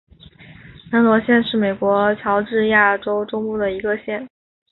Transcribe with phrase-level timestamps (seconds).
[0.91, 4.27] 门罗县是美国乔治亚州中部的一个县。